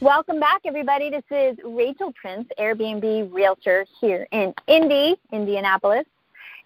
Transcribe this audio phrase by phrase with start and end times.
[0.00, 1.10] Welcome back, everybody.
[1.10, 6.06] This is Rachel Prince, Airbnb Realtor here in Indy, Indianapolis.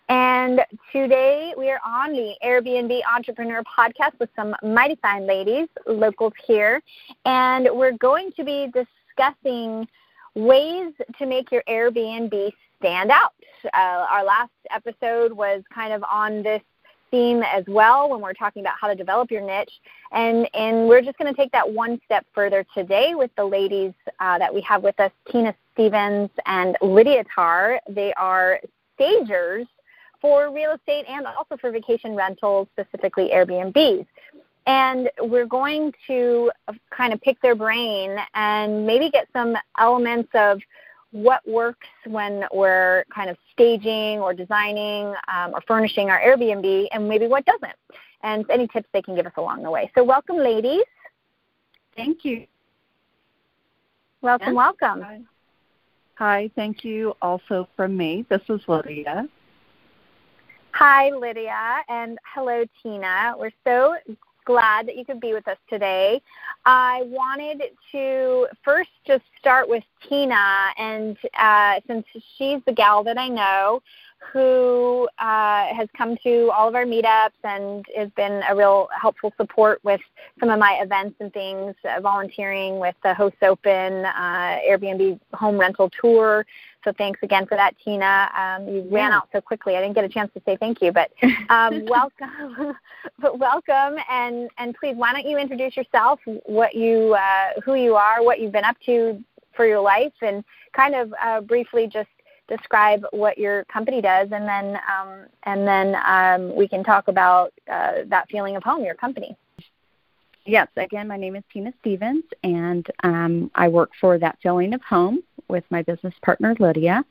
[0.08, 0.60] And
[0.92, 6.80] today we are on the Airbnb Entrepreneur Podcast with some mighty fine ladies, locals here.
[7.24, 9.88] And we're going to be discussing
[10.36, 13.34] ways to make your Airbnb stand out.
[13.64, 16.62] Uh, our last episode was kind of on this
[17.14, 19.70] theme as well when we're talking about how to develop your niche.
[20.10, 23.92] And, and we're just going to take that one step further today with the ladies
[24.18, 27.78] uh, that we have with us, Tina Stevens and Lydia Tarr.
[27.88, 28.60] They are
[28.96, 29.68] stagers
[30.20, 34.06] for real estate and also for vacation rentals, specifically Airbnbs.
[34.66, 36.50] And we're going to
[36.90, 40.58] kind of pick their brain and maybe get some elements of
[41.14, 47.08] what works when we're kind of staging or designing um, or furnishing our Airbnb and
[47.08, 47.76] maybe what doesn't,
[48.24, 49.88] and any tips they can give us along the way.
[49.94, 50.82] So, welcome, ladies.
[51.96, 52.46] Thank you.
[54.22, 54.54] Welcome, yeah.
[54.54, 55.02] welcome.
[55.02, 55.20] Hi.
[56.16, 58.26] Hi, thank you also from me.
[58.28, 59.28] This is Lydia.
[60.72, 63.34] Hi, Lydia, and hello, Tina.
[63.38, 63.94] We're so
[64.44, 66.20] glad that you could be with us today.
[66.64, 72.04] I wanted to first just start with Tina, and uh, since
[72.36, 73.82] she's the gal that I know
[74.32, 79.32] who uh, has come to all of our meetups and has been a real helpful
[79.36, 80.00] support with
[80.40, 85.58] some of my events and things, uh, volunteering with the Host Open uh, Airbnb home
[85.58, 86.46] rental tour.
[86.84, 88.30] So thanks again for that, Tina.
[88.36, 90.92] Um, you ran out so quickly, I didn't get a chance to say thank you,
[90.92, 91.10] but
[91.48, 92.76] um, welcome.
[93.18, 97.96] but welcome, and and please, why don't you introduce yourself, what you, uh, who you
[97.96, 99.22] are, what you've been up to
[99.56, 102.08] for your life, and kind of uh, briefly just
[102.48, 107.52] describe what your company does, and then um, and then um, we can talk about
[107.70, 109.34] uh, that feeling of home, your company.
[110.46, 114.82] Yes, again, my name is Tina Stevens, and um, I work for that feeling of
[114.82, 117.04] home with my business partner Lydia.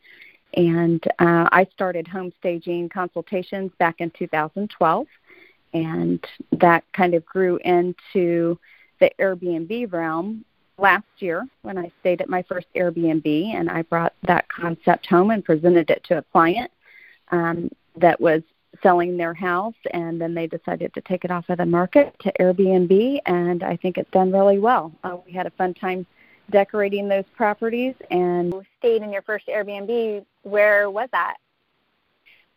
[0.56, 5.08] And uh, I started home staging consultations back in 2012,
[5.74, 8.60] and that kind of grew into
[9.00, 10.46] the Airbnb realm
[10.78, 15.32] last year when I stayed at my first Airbnb, and I brought that concept home
[15.32, 16.72] and presented it to a client
[17.32, 18.44] um, that was
[18.82, 22.32] selling their house, and then they decided to take it off of the market to
[22.40, 24.92] Airbnb, and I think it's done really well.
[25.04, 26.06] Uh, we had a fun time
[26.50, 30.26] decorating those properties, and stayed in your first Airbnb.
[30.44, 31.38] Where was that?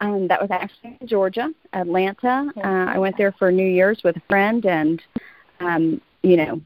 [0.00, 2.52] Um, that was actually in Georgia, Atlanta.
[2.56, 5.02] Uh, I went there for New Year's with a friend, and
[5.60, 6.60] um, you know,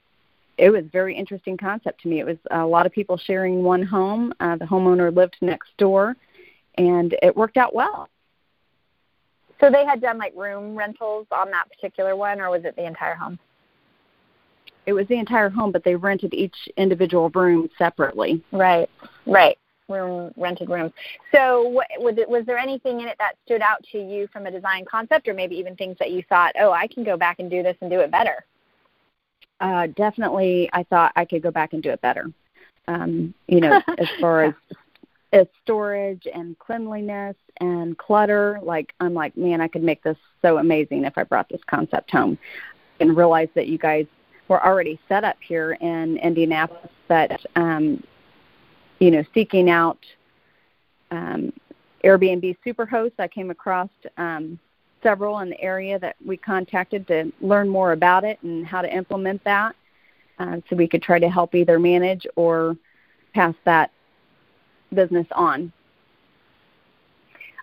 [0.59, 2.21] it was a very interesting concept to me.
[2.21, 4.35] It was a lot of people sharing one home.
[4.41, 6.17] Uh, the homeowner lived next door,
[6.77, 8.09] and it worked out well.
[9.61, 12.87] So they had done like room rentals on that particular one, or was it the
[12.87, 13.39] entire home?
[14.87, 18.43] It was the entire home, but they rented each individual room separately.
[18.53, 18.89] Right,
[19.27, 19.57] right.
[19.89, 20.93] Room rented rooms.
[21.35, 24.47] So, what, was, it, was there anything in it that stood out to you from
[24.47, 27.41] a design concept, or maybe even things that you thought, oh, I can go back
[27.41, 28.45] and do this and do it better?
[29.61, 32.31] uh, definitely I thought I could go back and do it better.
[32.89, 34.55] Um, you know, as far as
[35.33, 40.59] as storage and cleanliness and clutter, like I'm like, man, I could make this so
[40.59, 42.39] amazing if I brought this concept home.
[42.99, 44.05] And realize that you guys
[44.51, 48.03] were already set up here in Indianapolis, but um,
[48.99, 49.99] you know, seeking out
[51.13, 51.53] um,
[52.05, 53.89] Airbnb Superhost, I came across
[54.19, 54.59] um,
[55.03, 58.95] several in the area that we contacted to learn more about it and how to
[58.95, 59.77] implement that
[60.41, 62.77] uh, so we could try to help either manage or
[63.33, 63.93] pass that
[64.93, 65.73] business on.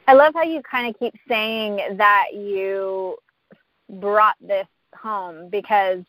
[0.08, 3.18] I love how you kind of keep saying that you
[3.90, 6.04] brought this home because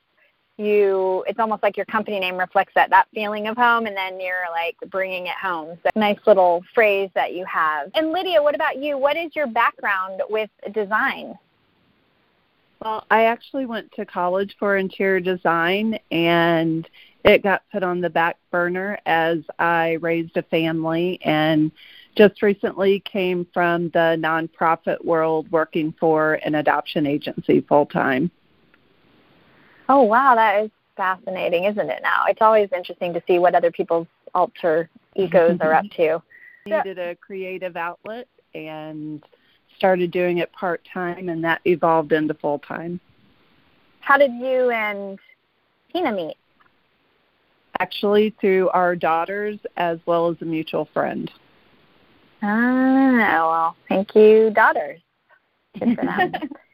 [0.58, 4.20] you it's almost like your company name reflects that that feeling of home and then
[4.20, 5.78] you're like bringing it home.
[5.82, 7.90] So nice little phrase that you have.
[7.94, 8.98] And lydia what about you?
[8.98, 11.38] What is your background with design?
[12.82, 16.88] Well i actually went to college for interior design and
[17.24, 21.72] it got put on the back burner as i raised a family and
[22.16, 28.30] just recently came from the nonprofit world working for an adoption agency full time
[29.88, 32.00] Oh wow, that is fascinating, isn't it?
[32.02, 36.22] Now it's always interesting to see what other people's alter egos are up to.
[36.66, 39.22] Needed a creative outlet and
[39.76, 43.00] started doing it part time, and that evolved into full time.
[44.00, 45.18] How did you and
[45.92, 46.36] Tina meet?
[47.80, 51.30] Actually, through our daughters as well as a mutual friend.
[52.42, 55.00] Ah, well, thank you, daughters.
[55.78, 56.32] Good for them.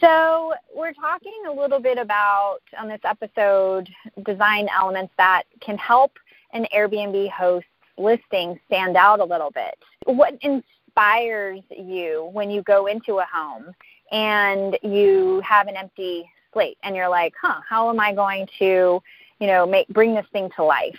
[0.00, 3.88] So, we're talking a little bit about on this episode
[4.24, 6.12] design elements that can help
[6.54, 7.68] an Airbnb host's
[7.98, 9.78] listing stand out a little bit.
[10.06, 13.74] What inspires you when you go into a home
[14.10, 16.24] and you have an empty
[16.54, 19.02] slate and you're like, "Huh, how am I going to,
[19.38, 20.98] you know, make bring this thing to life?"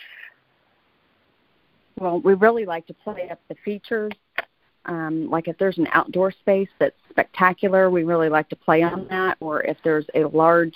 [2.00, 4.12] Well, we really like to play up the features.
[4.86, 9.08] Um, like if there's an outdoor space that's spectacular, we really like to play on
[9.10, 9.38] that.
[9.40, 10.76] Or if there's a large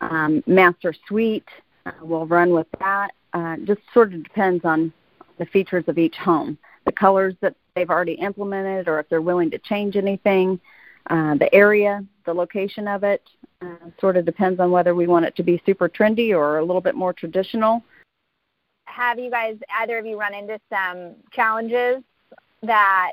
[0.00, 1.48] um, master suite,
[1.86, 3.12] uh, we'll run with that.
[3.32, 4.92] Uh, just sort of depends on
[5.38, 9.50] the features of each home, the colors that they've already implemented, or if they're willing
[9.50, 10.58] to change anything,
[11.10, 13.22] uh, the area, the location of it.
[13.60, 16.64] Uh, sort of depends on whether we want it to be super trendy or a
[16.64, 17.82] little bit more traditional
[18.98, 22.02] have you guys either of you run into some challenges
[22.62, 23.12] that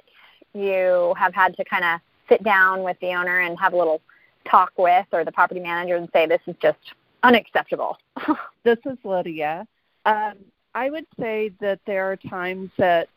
[0.55, 1.99] you have had to kind of
[2.29, 4.01] sit down with the owner and have a little
[4.49, 6.79] talk with or the property manager and say this is just
[7.23, 7.97] unacceptable?
[8.63, 9.67] this is Lydia.
[10.05, 10.35] Um,
[10.73, 13.09] I would say that there are times that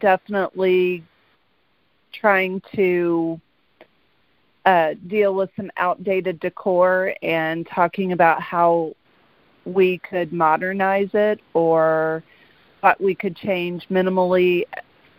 [0.00, 1.04] definitely
[2.12, 3.40] trying to
[4.64, 8.94] uh, deal with some outdated decor and talking about how
[9.64, 12.22] we could modernize it or
[12.80, 14.64] what we could change minimally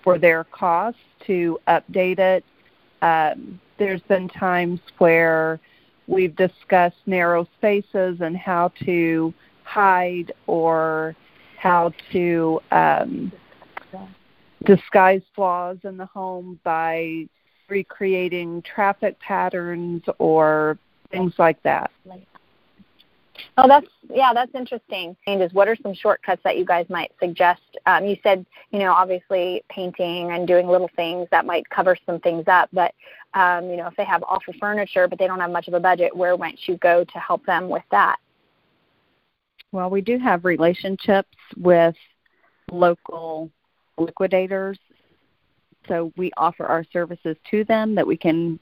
[0.03, 2.44] for their cost to update it.
[3.01, 5.59] Um, there's been times where
[6.07, 9.33] we've discussed narrow spaces and how to
[9.63, 11.15] hide or
[11.57, 13.31] how to um,
[14.65, 17.27] disguise flaws in the home by
[17.69, 20.77] recreating traffic patterns or
[21.09, 21.92] things like that.
[23.58, 25.16] Oh, that's yeah, that's interesting.
[25.28, 27.62] And is what are some shortcuts that you guys might suggest?
[27.86, 32.20] Um, you said you know obviously painting and doing little things that might cover some
[32.20, 32.94] things up, but
[33.34, 35.80] um, you know if they have awful furniture but they don't have much of a
[35.80, 38.18] budget, where might you go to help them with that?
[39.72, 41.96] Well, we do have relationships with
[42.72, 43.50] local
[43.98, 44.78] liquidators,
[45.88, 48.60] so we offer our services to them that we can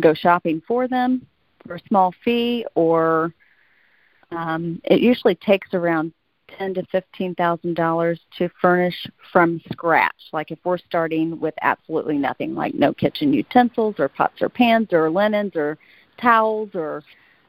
[0.00, 1.26] go shopping for them
[1.66, 3.34] for a small fee, or
[4.30, 6.12] um, it usually takes around
[6.58, 10.14] ten to fifteen thousand dollars to furnish from scratch.
[10.32, 14.92] Like if we're starting with absolutely nothing, like no kitchen utensils or pots or pans
[14.92, 15.78] or linens or
[16.20, 17.02] towels or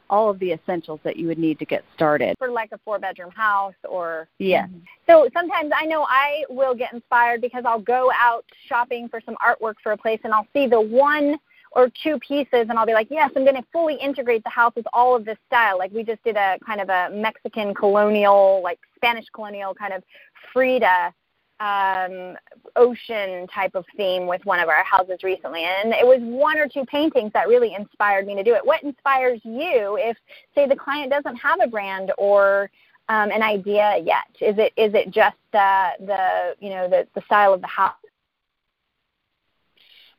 [0.09, 2.35] all of the essentials that you would need to get started.
[2.37, 4.69] For like a four bedroom house or Yes.
[5.07, 9.35] So sometimes I know I will get inspired because I'll go out shopping for some
[9.35, 11.37] artwork for a place and I'll see the one
[11.71, 14.73] or two pieces and I'll be like, yes, I'm going to fully integrate the house
[14.75, 15.77] with all of this style.
[15.77, 20.03] Like we just did a kind of a Mexican colonial, like Spanish colonial kind of
[20.51, 21.13] Frida
[21.61, 22.35] um,
[22.75, 25.63] ocean type of theme with one of our houses recently.
[25.63, 28.65] And it was one or two paintings that really inspired me to do it.
[28.65, 30.17] What inspires you if,
[30.55, 32.69] say, the client doesn't have a brand or
[33.07, 34.27] um, an idea yet?
[34.41, 37.93] Is it is it just uh, the you know the the style of the house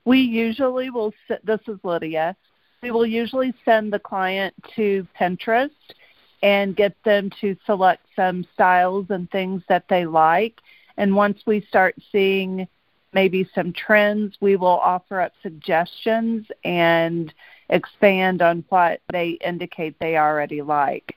[0.05, 1.13] we usually will,
[1.45, 2.37] this is Lydia,
[2.83, 5.71] we will usually send the client to Pinterest
[6.43, 10.61] and get them to select some styles and things that they like.
[10.97, 12.67] And once we start seeing
[13.13, 17.33] maybe some trends, we will offer up suggestions and
[17.69, 21.17] expand on what they indicate they already like.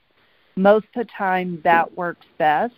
[0.54, 2.74] Most of the time that works best,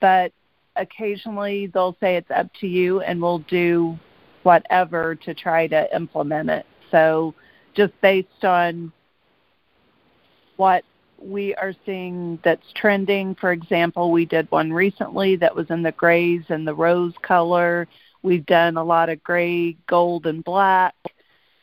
[0.00, 0.32] but
[0.76, 3.98] occasionally they'll say it's up to you and we'll do
[4.46, 6.64] whatever to try to implement it.
[6.92, 7.34] So
[7.74, 8.92] just based on
[10.56, 10.84] what
[11.18, 13.34] we are seeing that's trending.
[13.34, 17.88] For example, we did one recently that was in the grays and the rose color.
[18.22, 20.94] We've done a lot of gray, gold, and black.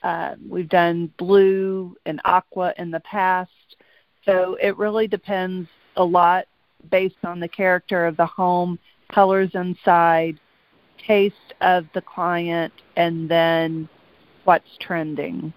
[0.03, 3.77] Uh, we've done blue and aqua in the past.
[4.25, 6.47] So it really depends a lot
[6.91, 8.77] based on the character of the home,
[9.09, 10.37] colors inside,
[11.05, 13.89] taste of the client and then
[14.43, 15.53] what's trending.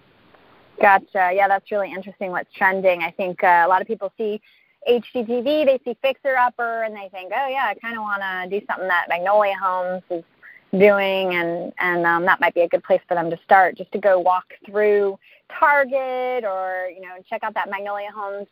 [0.81, 1.31] Gotcha.
[1.33, 3.01] Yeah, that's really interesting what's trending.
[3.01, 4.39] I think uh, a lot of people see
[4.87, 8.59] HGTV, they see Fixer Upper, and they think, oh, yeah, I kind of want to
[8.59, 10.23] do something that Magnolia Homes is
[10.71, 13.91] doing, and, and um, that might be a good place for them to start, just
[13.93, 15.17] to go walk through
[15.59, 18.47] Target or, you know, check out that Magnolia Homes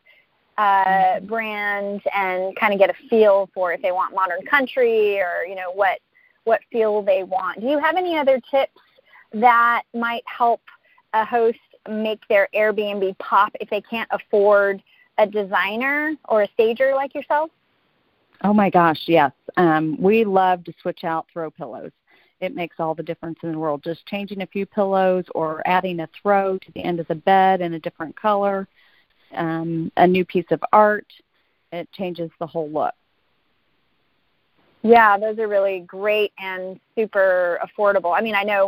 [0.58, 1.25] uh, mm-hmm.
[1.28, 5.56] brand and kind of get a feel for if they want modern country or, you
[5.56, 6.00] know, what
[6.46, 7.60] what feel they want.
[7.60, 8.80] Do you have any other tips
[9.34, 10.62] that might help
[11.14, 11.60] a host
[11.90, 14.82] make their Airbnb pop if they can't afford
[15.18, 17.52] a designer or a stager like yourself?
[18.44, 19.32] Oh my gosh, yes.
[19.58, 21.92] Um, we love to switch out throw pillows.
[22.42, 23.82] it makes all the difference in the world.
[23.84, 27.62] Just changing a few pillows or adding a throw to the end of the bed
[27.62, 28.68] in a different color,
[29.34, 31.08] um, a new piece of art,
[31.72, 32.94] it changes the whole look.
[34.86, 38.15] Yeah, those are really great and super affordable.
[38.15, 38.65] I mean, I know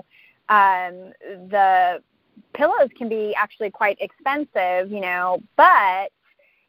[0.50, 1.14] um,
[1.50, 2.02] the
[2.56, 6.12] pillows can be actually quite expensive, you know, but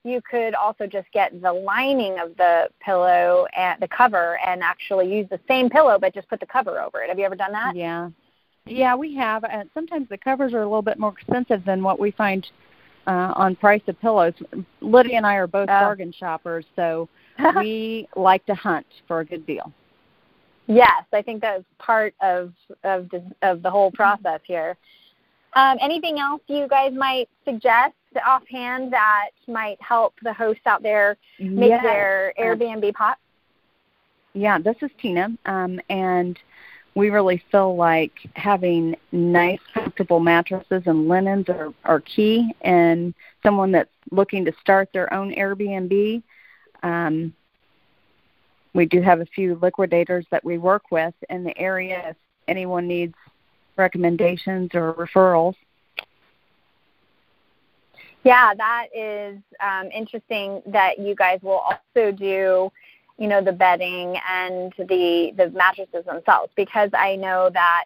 [0.05, 5.11] you could also just get the lining of the pillow and the cover and actually
[5.11, 7.09] use the same pillow but just put the cover over it.
[7.09, 7.75] Have you ever done that?
[7.75, 8.11] Yeah.
[8.67, 9.45] Yeah, we have.
[9.45, 12.47] And sometimes the covers are a little bit more expensive than what we find
[13.07, 14.35] uh, on price of pillows.
[14.83, 15.81] Lydia and I are both oh.
[15.81, 17.09] bargain shoppers, so
[17.57, 19.73] we like to hunt for a good deal.
[20.67, 22.53] Yes, I think that's part of
[22.85, 24.77] of the, of the whole process here.
[25.55, 27.95] Um, anything else you guys might suggest
[28.27, 31.83] offhand that might help the hosts out there make yes.
[31.83, 33.19] their Airbnb pot?
[34.35, 36.39] Yeah, this is Tina, um, and
[36.95, 42.53] we really feel like having nice, comfortable mattresses and linens are, are key.
[42.63, 46.23] And someone that's looking to start their own Airbnb,
[46.83, 47.35] um,
[48.75, 52.11] we do have a few liquidators that we work with in the area.
[52.11, 52.17] If
[52.47, 53.15] anyone needs
[53.77, 55.55] recommendations or referrals,
[58.25, 62.71] yeah, that is um, interesting that you guys will also do,
[63.17, 67.85] you know, the bedding and the the mattresses themselves because I know that,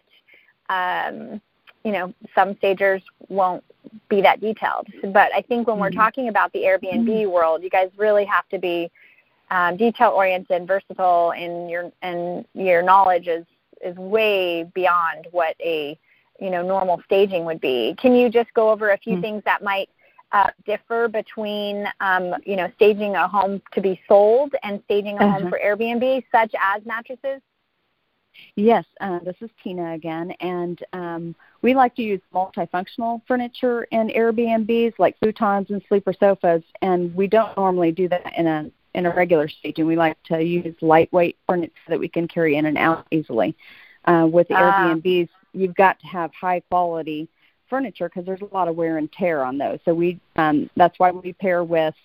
[0.69, 1.41] um,
[1.83, 3.63] you know, some stagers won't
[4.09, 4.87] be that detailed.
[5.01, 5.81] But I think when mm-hmm.
[5.81, 7.31] we're talking about the Airbnb mm-hmm.
[7.31, 8.89] world, you guys really have to be
[9.51, 13.45] um, detail oriented, versatile, and your and your knowledge is
[13.81, 15.97] is way beyond what a
[16.39, 17.95] you know normal staging would be.
[17.97, 19.21] Can you just go over a few mm-hmm.
[19.21, 19.89] things that might
[20.31, 25.23] uh, differ between um, you know staging a home to be sold and staging a
[25.23, 25.39] uh-huh.
[25.39, 27.41] home for Airbnb, such as mattresses?
[28.55, 34.09] Yes, uh, this is Tina again, and um, we like to use multifunctional furniture in
[34.09, 39.07] Airbnbs like futons and sleeper sofas, and we don't normally do that in a in
[39.07, 39.87] a regular staging.
[39.87, 43.55] We like to use lightweight furniture that we can carry in and out easily.
[44.05, 47.27] Uh, with the uh, Airbnbs, you've got to have high quality
[47.69, 49.79] furniture because there's a lot of wear and tear on those.
[49.85, 51.95] So we um, that's why we pair with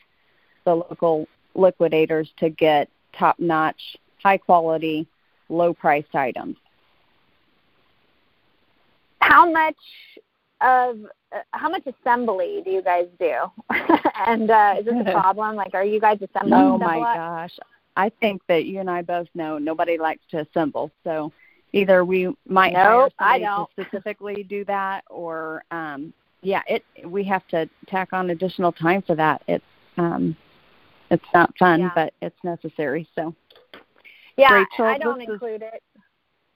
[0.64, 5.08] the local liquidators to get top notch, high quality,
[5.48, 6.56] low priced items.
[9.28, 9.76] How much
[10.62, 13.34] of uh, how much assembly do you guys do?
[14.26, 15.54] and uh, is this a problem?
[15.54, 16.54] Like, are you guys assembling?
[16.54, 17.58] Oh my gosh,
[17.94, 20.90] I think that you and I both know nobody likes to assemble.
[21.04, 21.30] So
[21.74, 27.22] either we might nope, hire somebody to specifically do that, or um, yeah, it we
[27.24, 29.42] have to tack on additional time for that.
[29.46, 29.64] It's
[29.98, 30.34] um,
[31.10, 31.90] it's not fun, yeah.
[31.94, 33.06] but it's necessary.
[33.14, 33.34] So
[34.38, 35.68] yeah, Rachel, I don't include is...
[35.74, 35.82] it.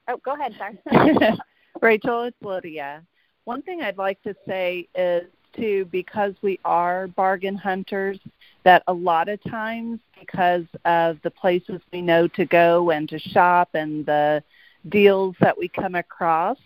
[0.08, 0.78] Oh, go ahead, sorry.
[1.80, 3.02] Rachel, it's Lydia.
[3.44, 5.24] One thing I'd like to say is
[5.56, 8.18] to because we are bargain hunters
[8.64, 13.18] that a lot of times because of the places we know to go and to
[13.18, 14.42] shop and the
[14.88, 16.58] deals that we come across,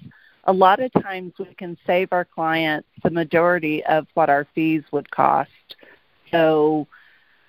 [0.45, 4.83] a lot of times we can save our clients the majority of what our fees
[4.93, 5.51] would cost.
[6.31, 6.87] So,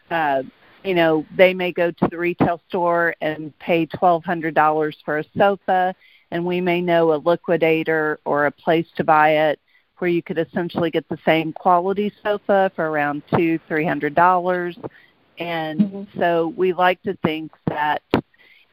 [0.10, 0.44] uh,
[0.84, 5.94] you know, they may go to the retail store and pay $1,200 for a sofa,
[6.32, 9.60] and we may know a liquidator or a place to buy it
[9.98, 14.78] where you could essentially get the same quality sofa for around two, three hundred dollars.
[15.40, 16.20] And mm-hmm.
[16.20, 18.02] so we like to think that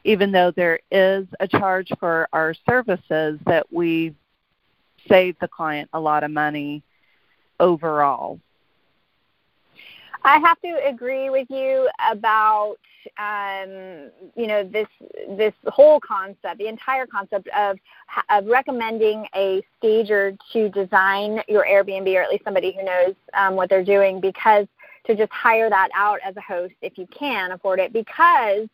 [0.03, 4.13] even though there is a charge for our services, that we
[5.07, 6.83] save the client a lot of money
[7.59, 8.39] overall.
[10.23, 12.77] I have to agree with you about
[13.17, 14.87] um, you know this
[15.37, 17.77] this whole concept, the entire concept of
[18.29, 23.55] of recommending a stager to design your Airbnb, or at least somebody who knows um,
[23.55, 24.67] what they're doing, because
[25.07, 28.67] to just hire that out as a host if you can afford it, because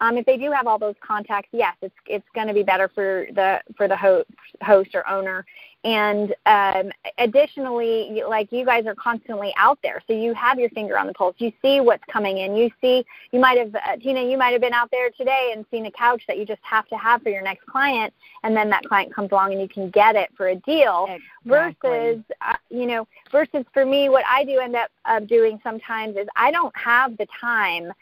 [0.00, 2.88] um, if they do have all those contacts, yes, it's it's going to be better
[2.88, 4.30] for the for the host
[4.62, 5.44] host or owner.
[5.84, 10.98] And um, additionally, like you guys are constantly out there, so you have your finger
[10.98, 11.36] on the pulse.
[11.38, 12.56] You see what's coming in.
[12.56, 15.64] You see, you might have uh, Tina, you might have been out there today and
[15.70, 18.68] seen a couch that you just have to have for your next client, and then
[18.70, 21.06] that client comes along and you can get it for a deal.
[21.44, 21.90] Exactly.
[21.90, 26.16] Versus, uh, you know, versus for me, what I do end up uh, doing sometimes
[26.16, 27.92] is I don't have the time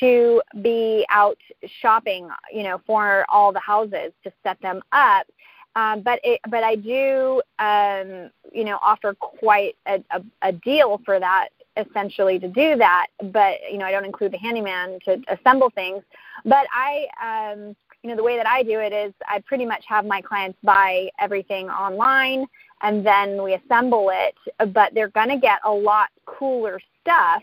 [0.00, 1.38] to be out
[1.80, 5.26] shopping, you know, for all the houses to set them up.
[5.74, 11.00] Um, but it, but I do, um, you know, offer quite a, a, a deal
[11.04, 13.06] for that essentially to do that.
[13.32, 16.02] But you know, I don't include the handyman to assemble things.
[16.44, 19.84] But I, um, you know, the way that I do it is I pretty much
[19.86, 22.46] have my clients buy everything online
[22.82, 24.34] and then we assemble it,
[24.72, 27.42] but they're going to get a lot cooler stuff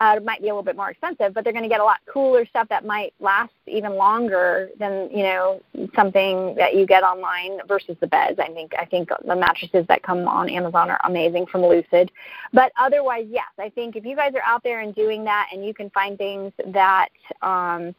[0.00, 1.98] uh, might be a little bit more expensive, but they're going to get a lot
[2.06, 5.60] cooler stuff that might last even longer than you know
[5.94, 8.38] something that you get online versus the beds.
[8.38, 12.10] I think I think the mattresses that come on Amazon are amazing from Lucid,
[12.52, 15.64] but otherwise, yes, I think if you guys are out there and doing that, and
[15.64, 17.08] you can find things that
[17.42, 17.94] um,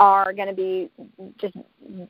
[0.00, 0.90] are going to be
[1.38, 1.54] just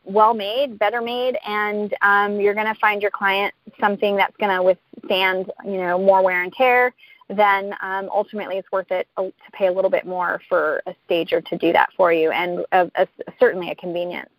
[0.04, 4.56] well made, better made, and um, you're going to find your client something that's going
[4.56, 6.94] to withstand you know more wear and tear
[7.28, 11.40] then um, ultimately it's worth it to pay a little bit more for a stager
[11.40, 13.08] to do that for you, and a, a,
[13.40, 14.30] certainly a convenience.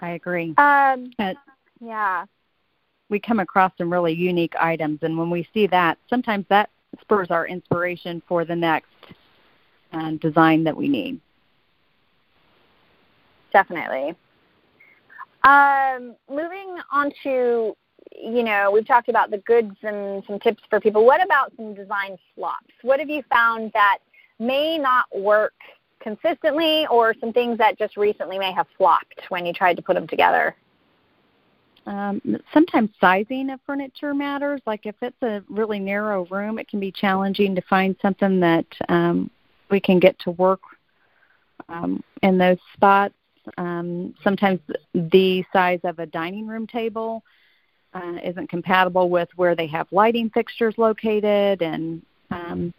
[0.00, 0.54] I agree.
[0.58, 1.10] Um,
[1.80, 2.26] yeah.
[3.08, 6.68] We come across some really unique items, and when we see that, sometimes that
[7.00, 8.88] spurs our inspiration for the next
[9.92, 11.20] uh, design that we need.
[13.52, 14.14] Definitely.
[15.44, 17.76] Um, moving on to
[18.12, 21.04] you know, we've talked about the goods and some tips for people.
[21.04, 22.72] What about some design flops?
[22.82, 23.98] What have you found that
[24.38, 25.54] may not work
[26.00, 29.94] consistently or some things that just recently may have flopped when you tried to put
[29.94, 30.54] them together?
[31.86, 32.20] Um,
[32.52, 34.60] sometimes sizing of furniture matters.
[34.66, 38.66] Like if it's a really narrow room, it can be challenging to find something that
[38.88, 39.30] um,
[39.70, 40.60] we can get to work
[41.68, 43.14] um, in those spots.
[43.56, 44.58] Um, sometimes
[44.94, 47.22] the size of a dining room table
[47.96, 52.74] uh, isn't compatible with where they have lighting fixtures located and um,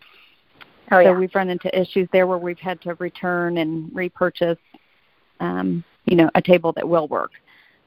[0.91, 1.09] oh, yeah.
[1.09, 4.59] so we've run into issues there where we've had to return and repurchase
[5.39, 7.31] um, you know a table that will work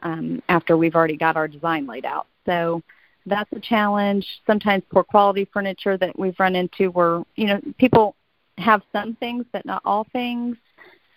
[0.02, 2.26] um, after we've already got our design laid out.
[2.46, 2.82] So
[3.26, 4.26] that's a challenge.
[4.46, 8.16] Sometimes poor quality furniture that we've run into where you know people
[8.58, 10.56] have some things but not all things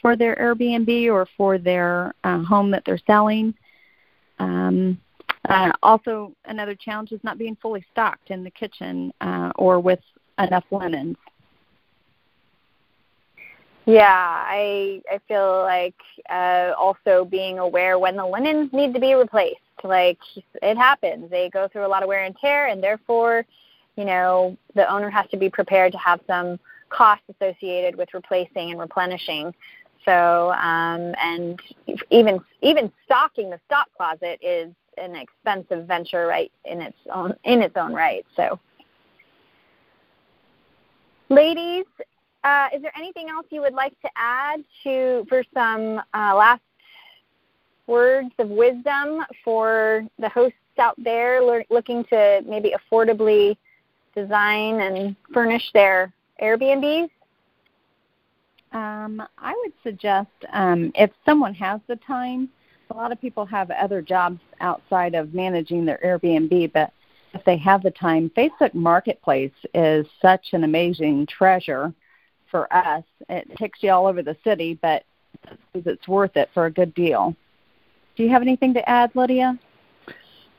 [0.01, 3.53] for their airbnb or for their uh, home that they're selling.
[4.39, 4.99] Um,
[5.49, 9.99] uh, also, another challenge is not being fully stocked in the kitchen uh, or with
[10.39, 11.17] enough linens.
[13.85, 15.95] Yeah, I I feel like
[16.29, 19.59] uh, also being aware when the linens need to be replaced.
[19.83, 20.19] Like
[20.61, 23.45] it happens, they go through a lot of wear and tear, and therefore,
[23.97, 28.71] you know, the owner has to be prepared to have some costs associated with replacing
[28.71, 29.53] and replenishing.
[30.05, 31.59] So, um, and
[32.09, 37.61] even even stocking the stock closet is an expensive venture right in its own in
[37.61, 38.25] its own right.
[38.35, 38.59] So,
[41.29, 41.85] ladies,
[42.43, 46.61] uh, is there anything else you would like to add to for some uh, last
[47.87, 53.57] words of wisdom for the hosts out there looking to maybe affordably
[54.15, 57.09] design and furnish their Airbnbs?
[58.71, 62.49] Um, I would suggest um, if someone has the time
[62.89, 66.91] a lot of people have other jobs outside of managing their Airbnb, but
[67.33, 71.93] if they have the time, Facebook Marketplace is such an amazing treasure
[72.51, 73.03] for us.
[73.29, 75.03] It takes you all over the city, but
[75.73, 77.35] it's worth it for a good deal.
[78.15, 79.57] Do you have anything to add, Lydia?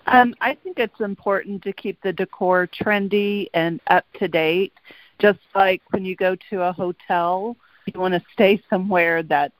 [0.06, 4.72] Um, I think it's important to keep the decor trendy and up to date.
[5.20, 7.56] Just like when you go to a hotel,
[7.86, 9.54] you want to stay somewhere that's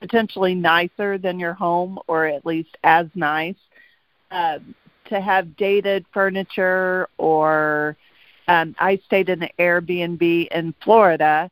[0.00, 3.56] potentially nicer than your home or at least as nice.
[4.30, 4.74] Um,
[5.08, 7.96] to have dated furniture or
[8.48, 11.50] um, I stayed in an Airbnb in Florida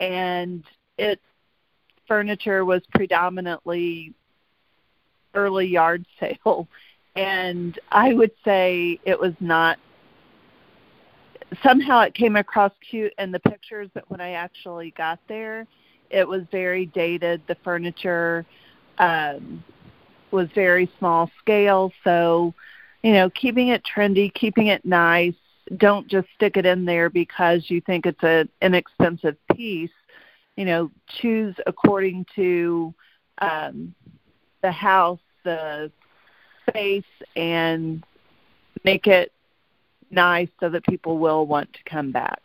[0.00, 0.64] and
[0.98, 1.20] it
[2.06, 4.12] furniture was predominantly
[5.34, 6.68] early yard sale
[7.16, 9.78] and I would say it was not
[11.62, 15.66] somehow it came across cute in the pictures but when I actually got there
[16.10, 17.42] it was very dated.
[17.46, 18.44] The furniture
[18.98, 19.64] um,
[20.30, 21.92] was very small scale.
[22.02, 22.54] So,
[23.02, 25.34] you know, keeping it trendy, keeping it nice.
[25.76, 29.90] Don't just stick it in there because you think it's an inexpensive piece.
[30.56, 32.94] You know, choose according to
[33.38, 33.94] um,
[34.62, 35.90] the house, the
[36.68, 37.02] space,
[37.34, 38.04] and
[38.84, 39.32] make it
[40.10, 42.40] nice so that people will want to come back.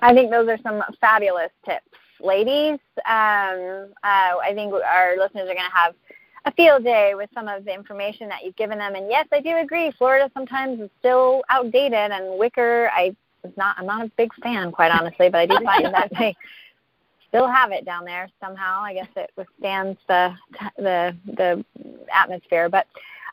[0.00, 1.86] I think those are some fabulous tips,
[2.20, 2.78] ladies.
[2.98, 5.94] Um, uh, I think our listeners are going to have
[6.44, 8.94] a field day with some of the information that you've given them.
[8.94, 9.92] And yes, I do agree.
[9.98, 12.90] Florida sometimes is still outdated, and wicker.
[12.92, 13.76] I was not.
[13.78, 16.36] I'm not a big fan, quite honestly, but I do find that they
[17.28, 18.80] still have it down there somehow.
[18.80, 20.34] I guess it withstands the
[20.76, 21.64] the the
[22.12, 22.86] atmosphere, but.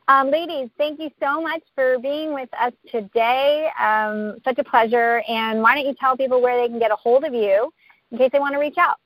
[0.07, 3.69] Um, ladies, thank you so much for being with us today.
[3.79, 5.23] Um, such a pleasure.
[5.27, 7.73] And why don't you tell people where they can get a hold of you
[8.11, 8.97] in case they want to reach out?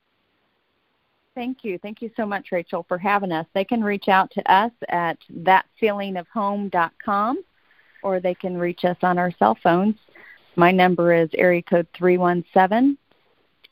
[1.40, 1.78] thank you.
[1.78, 3.46] Thank you so much, Rachel, for having us.
[3.54, 7.44] They can reach out to us at thatfeelingofhome.com
[8.02, 9.94] or they can reach us on our cell phones.
[10.56, 12.98] My number is area code 317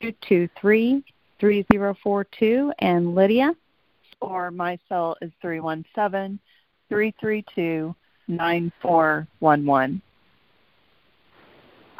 [0.00, 1.04] 223
[1.38, 3.54] 3042 and Lydia
[4.20, 6.38] or my cell is 317
[6.88, 7.94] 332
[8.29, 10.03] 9411.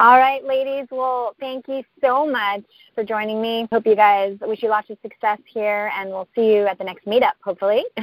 [0.01, 0.87] All right, ladies.
[0.91, 2.63] Well, thank you so much
[2.95, 3.67] for joining me.
[3.73, 6.85] Hope you guys wish you lots of success here, and we'll see you at the
[6.85, 7.85] next meetup, hopefully.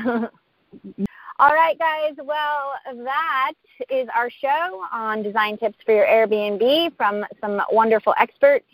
[1.38, 2.14] All right, guys.
[2.18, 3.54] Well, that
[3.90, 8.66] is our show on design tips for your Airbnb from some wonderful experts.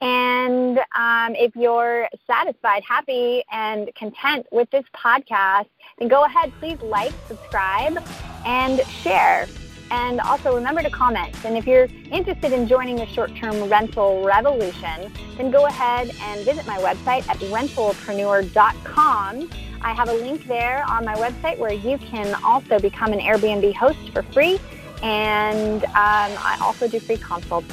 [0.00, 5.66] And um, if you're satisfied, happy, and content with this podcast,
[5.98, 7.98] then go ahead, please like, subscribe,
[8.46, 9.48] and share.
[9.90, 11.34] And also remember to comment.
[11.44, 16.64] And if you're interested in joining the short-term rental revolution, then go ahead and visit
[16.66, 19.50] my website at rentalpreneur.com.
[19.80, 23.74] I have a link there on my website where you can also become an Airbnb
[23.74, 24.60] host for free.
[25.02, 27.72] And um, I also do free consults.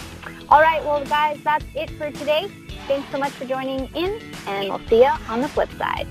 [0.56, 2.48] All right, well, guys, that's it for today.
[2.88, 6.08] Thanks so much for joining in, and we'll see you on the flip side.